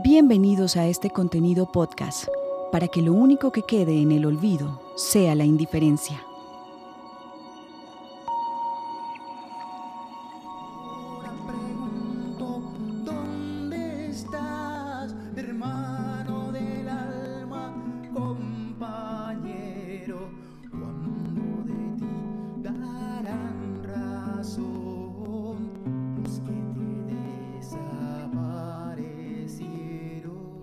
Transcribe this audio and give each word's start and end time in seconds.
Bienvenidos 0.00 0.76
a 0.76 0.86
este 0.86 1.10
contenido 1.10 1.66
podcast, 1.72 2.28
para 2.70 2.86
que 2.86 3.02
lo 3.02 3.12
único 3.12 3.50
que 3.50 3.62
quede 3.62 4.00
en 4.00 4.12
el 4.12 4.26
olvido 4.26 4.80
sea 4.94 5.34
la 5.34 5.44
indiferencia. 5.44 6.27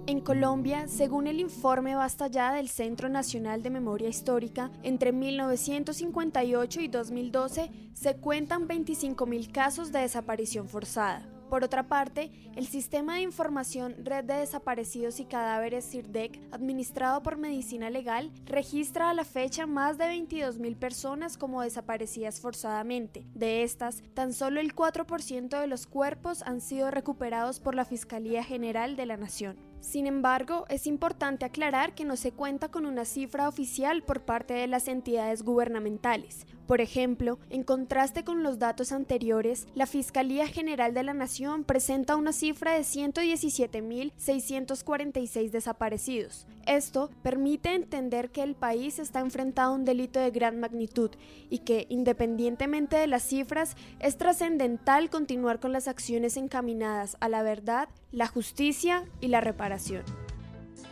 En 0.08 0.20
Colombia, 0.20 0.88
según 0.88 1.26
el 1.26 1.40
informe 1.40 1.96
Basta 1.96 2.28
Ya 2.28 2.54
del 2.54 2.70
Centro 2.70 3.10
Nacional 3.10 3.64
de 3.64 3.72
Memoria 3.72 4.08
Histórica, 4.08 4.70
entre 4.84 5.12
1958 5.12 6.82
y 6.82 6.88
2012 6.88 7.72
se 7.96 8.16
cuentan 8.18 8.68
25.000 8.68 9.52
casos 9.52 9.92
de 9.92 10.02
desaparición 10.02 10.68
forzada. 10.70 11.28
Por 11.50 11.64
otra 11.64 11.88
parte, 11.88 12.32
el 12.56 12.68
Sistema 12.68 13.16
de 13.16 13.22
Información 13.22 13.96
Red 14.04 14.26
de 14.26 14.36
Desaparecidos 14.36 15.20
y 15.20 15.26
Cadáveres 15.26 15.90
CIRDEC, 15.90 16.40
administrado 16.52 17.24
por 17.24 17.38
Medicina 17.38 17.90
Legal, 17.90 18.32
registra 18.46 19.10
a 19.10 19.14
la 19.16 19.24
fecha 19.24 19.66
más 19.66 19.98
de 19.98 20.06
22.000 20.06 20.76
personas 20.76 21.36
como 21.36 21.64
desaparecidas 21.64 22.40
forzadamente. 22.40 23.26
De 23.34 23.64
estas, 23.64 24.04
tan 24.14 24.34
solo 24.34 24.60
el 24.60 24.76
4% 24.76 25.60
de 25.60 25.68
los 25.68 25.88
cuerpos 25.88 26.44
han 26.44 26.62
sido 26.62 26.92
recuperados 26.92 27.60
por 27.60 27.74
la 27.74 27.86
Fiscalía 27.86 28.44
General 28.44 28.96
de 28.96 29.06
la 29.08 29.18
Nación. 29.18 29.75
Sin 29.86 30.08
embargo, 30.08 30.66
es 30.68 30.88
importante 30.88 31.46
aclarar 31.46 31.94
que 31.94 32.06
no 32.06 32.16
se 32.16 32.32
cuenta 32.32 32.70
con 32.70 32.88
una 32.88 33.06
cifra 33.06 33.48
oficial 33.48 34.02
por 34.02 34.22
parte 34.22 34.56
de 34.56 34.66
las 34.66 34.88
entidades 34.88 35.44
gubernamentales. 35.44 36.48
Por 36.66 36.82
ejemplo, 36.82 37.38
en 37.52 37.64
contraste 37.64 38.24
con 38.24 38.42
los 38.42 38.58
datos 38.58 38.92
anteriores, 38.92 39.68
la 39.76 39.86
Fiscalía 39.86 40.48
General 40.48 40.96
de 40.96 41.04
la 41.04 41.14
Nación 41.14 41.64
presenta 41.64 42.16
una 42.16 42.34
cifra 42.34 42.74
de 42.74 42.80
117.646 42.80 45.52
desaparecidos. 45.52 46.48
Esto 46.66 47.12
permite 47.22 47.76
entender 47.76 48.32
que 48.32 48.42
el 48.42 48.56
país 48.56 48.98
está 48.98 49.20
enfrentado 49.20 49.72
a 49.72 49.76
un 49.76 49.86
delito 49.86 50.20
de 50.20 50.32
gran 50.32 50.60
magnitud 50.60 51.12
y 51.52 51.60
que, 51.60 51.86
independientemente 51.90 52.96
de 52.96 53.06
las 53.06 53.22
cifras, 53.22 53.78
es 54.00 54.18
trascendental 54.18 55.12
continuar 55.12 55.60
con 55.60 55.72
las 55.72 55.88
acciones 55.88 56.38
encaminadas 56.38 57.18
a 57.20 57.30
la 57.30 57.44
verdad, 57.44 57.88
la 58.16 58.28
justicia 58.28 59.04
y 59.20 59.28
la 59.28 59.42
reparación. 59.42 60.04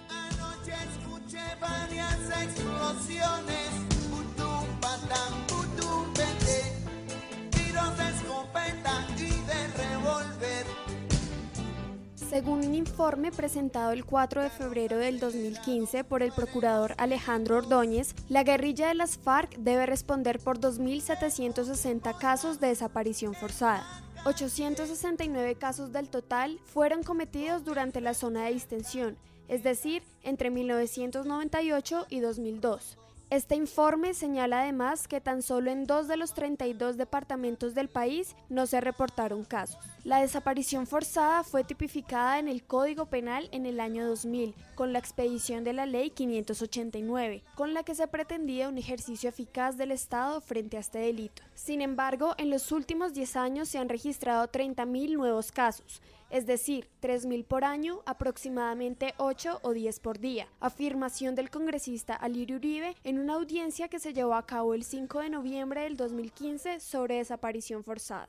Anoche 0.10 0.74
escuché 0.74 1.40
varias 1.62 2.20
explosiones, 2.44 3.70
putum 4.12 4.66
patán, 4.82 5.48
putum 5.48 6.14
pete, 6.14 6.74
tiros 7.50 7.98
de 7.98 8.10
escopeta 8.10 9.08
y 9.18 9.30
de 9.30 9.68
revólver. 9.78 10.66
Según 12.16 12.66
un 12.66 12.76
informe 12.76 13.32
presentado 13.32 13.94
el 13.94 14.04
4 14.04 14.42
de 14.42 14.50
febrero 14.50 14.98
del 14.98 15.22
2015 15.22 16.04
por 16.04 16.24
el 16.24 16.34
procurador 16.34 16.94
Alejandro 16.98 17.60
Ordóñez, 17.60 18.16
la 18.28 18.44
guerrilla 18.44 18.90
de 18.90 18.96
las 18.96 19.18
FARC 19.18 19.56
debe 19.60 19.86
responder 19.86 20.40
por 20.40 20.60
2.760 20.60 22.18
casos 22.18 22.60
de 22.60 22.68
desaparición 22.68 23.34
forzada. 23.34 23.86
869 24.26 25.56
casos 25.56 25.92
del 25.92 26.08
total 26.08 26.58
fueron 26.64 27.04
cometidos 27.04 27.66
durante 27.66 28.00
la 28.00 28.14
zona 28.14 28.46
de 28.46 28.54
distensión, 28.54 29.18
es 29.50 29.64
decir, 29.64 30.02
entre 30.24 30.50
1998 30.50 32.06
y 32.10 32.22
2002. 32.22 32.98
Este 33.34 33.56
informe 33.56 34.14
señala 34.14 34.62
además 34.62 35.08
que 35.08 35.20
tan 35.20 35.42
solo 35.42 35.72
en 35.72 35.86
dos 35.86 36.08
de 36.08 36.18
los 36.18 36.36
32 36.36 36.98
departamentos 36.98 37.74
del 37.74 37.90
país 37.90 38.36
no 38.48 38.68
se 38.68 38.80
reportaron 38.80 39.44
casos. 39.44 39.80
La 40.04 40.22
desaparición 40.22 40.86
forzada 40.86 41.44
fue 41.44 41.64
tipificada 41.64 42.38
en 42.38 42.48
el 42.48 42.64
Código 42.64 43.08
Penal 43.08 43.50
en 43.52 43.66
el 43.66 43.80
año 43.80 44.06
2000, 44.06 44.54
con 44.76 44.94
la 44.94 45.00
expedición 45.00 45.64
de 45.64 45.74
la 45.74 45.88
Ley 45.88 46.12
589, 46.12 47.42
con 47.56 47.74
la 47.74 47.82
que 47.82 47.96
se 47.96 48.08
pretendía 48.08 48.70
un 48.70 48.78
ejercicio 48.78 49.30
eficaz 49.30 49.78
del 49.78 49.90
Estado 49.90 50.40
frente 50.40 50.78
a 50.78 50.82
este 50.82 51.00
delito. 51.00 51.42
Sin 51.56 51.82
embargo, 51.82 52.36
en 52.38 52.52
los 52.52 52.72
últimos 52.72 53.16
10 53.16 53.36
años 53.38 53.68
se 53.68 53.80
han 53.80 53.90
registrado 53.90 54.48
30.000 54.48 55.16
nuevos 55.16 55.52
casos, 55.52 56.04
es 56.30 56.48
decir, 56.48 56.90
3.000 57.02 57.46
por 57.46 57.64
año, 57.64 58.02
aproximadamente 58.06 59.14
8 59.18 59.60
o 59.62 59.72
10 59.72 60.00
por 60.00 60.20
día. 60.20 60.48
Afirmación 60.60 61.36
del 61.36 61.50
congresista 61.50 62.16
Alirio 62.16 62.58
Uribe 62.58 62.96
en 63.04 63.23
una 63.24 63.36
audiencia 63.36 63.88
que 63.88 64.00
se 64.00 64.14
llevó 64.14 64.36
a 64.36 64.46
cabo 64.46 64.74
el 64.74 64.84
5 64.84 65.22
de 65.22 65.30
noviembre 65.30 65.84
del 65.84 65.96
2015 65.96 66.82
sobre 66.82 67.16
desaparición 67.16 67.82
forzada. 67.82 68.28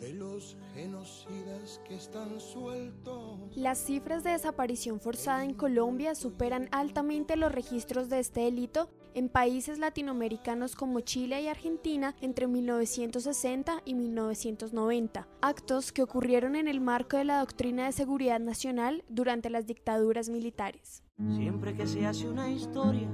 De 0.00 0.12
los 0.12 0.56
genocidas 0.74 1.80
que 1.86 1.96
están 1.96 2.40
sueltos. 2.40 3.38
Las 3.56 3.78
cifras 3.78 4.24
de 4.24 4.30
desaparición 4.30 5.00
forzada 5.00 5.44
en 5.44 5.54
Colombia 5.54 6.14
superan 6.14 6.68
altamente 6.72 7.36
los 7.36 7.52
registros 7.52 8.08
de 8.08 8.20
este 8.20 8.40
delito 8.40 8.90
en 9.14 9.30
países 9.30 9.78
latinoamericanos 9.78 10.76
como 10.76 11.00
Chile 11.00 11.40
y 11.40 11.48
Argentina 11.48 12.14
entre 12.20 12.46
1960 12.46 13.82
y 13.86 13.94
1990, 13.94 15.26
actos 15.40 15.90
que 15.92 16.02
ocurrieron 16.02 16.54
en 16.54 16.68
el 16.68 16.80
marco 16.80 17.16
de 17.16 17.24
la 17.24 17.38
doctrina 17.38 17.86
de 17.86 17.92
seguridad 17.92 18.40
nacional 18.40 19.04
durante 19.08 19.48
las 19.48 19.66
dictaduras 19.66 20.28
militares. 20.28 21.02
Siempre 21.34 21.74
que 21.74 21.86
se 21.86 22.04
hace 22.04 22.28
una 22.28 22.50
historia, 22.50 23.08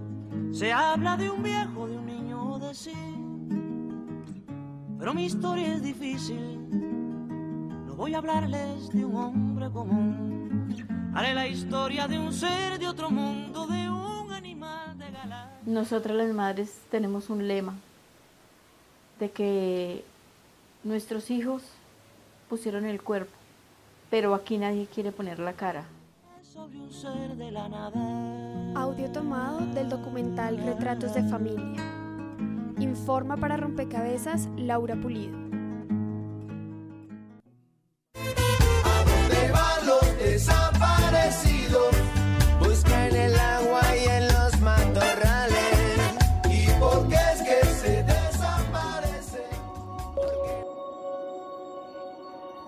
se 0.50 0.72
habla 0.72 1.16
de 1.16 1.30
un 1.30 1.42
viejo, 1.44 1.86
de 1.86 1.96
un 1.96 2.06
niño, 2.06 2.58
de 2.58 2.74
sí. 2.74 3.31
Pero 5.02 5.14
mi 5.14 5.24
historia 5.24 5.74
es 5.74 5.82
difícil. 5.82 6.38
No 7.88 7.96
voy 7.96 8.14
a 8.14 8.18
hablarles 8.18 8.88
de 8.90 9.04
un 9.04 9.16
hombre 9.16 9.68
común. 9.68 11.12
Haré 11.12 11.34
la 11.34 11.48
historia 11.48 12.06
de 12.06 12.20
un 12.20 12.32
ser 12.32 12.78
de 12.78 12.86
otro 12.86 13.10
mundo, 13.10 13.66
de 13.66 13.90
un 13.90 14.32
animal 14.32 14.96
de 14.96 15.10
galaxia. 15.10 15.60
Nosotras 15.66 16.16
las 16.16 16.32
madres 16.32 16.82
tenemos 16.88 17.30
un 17.30 17.48
lema 17.48 17.74
de 19.18 19.28
que 19.32 20.04
nuestros 20.84 21.32
hijos 21.32 21.64
pusieron 22.48 22.84
el 22.84 23.02
cuerpo, 23.02 23.34
pero 24.08 24.36
aquí 24.36 24.56
nadie 24.56 24.86
quiere 24.86 25.10
poner 25.10 25.40
la 25.40 25.54
cara. 25.54 25.82
Sobre 26.42 26.78
un 26.78 26.92
ser 26.92 27.34
de 27.34 27.50
la 27.50 27.68
nada. 27.68 28.80
Audio 28.80 29.10
tomado 29.10 29.66
del 29.74 29.88
documental 29.88 30.58
Retratos 30.58 31.12
de 31.14 31.24
Familia. 31.24 32.01
Informa 32.82 33.36
para 33.36 33.56
Rompecabezas 33.56 34.48
Laura 34.56 35.00
Pulido. 35.00 35.38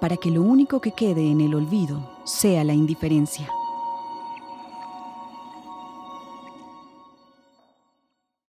Para 0.01 0.17
que 0.17 0.31
lo 0.31 0.43
único 0.43 0.81
que 0.81 0.93
quede 0.93 1.29
en 1.29 1.41
el 1.41 1.55
olvido 1.55 1.99
sea 2.25 2.63
la 2.63 2.73
indiferencia. 2.73 3.49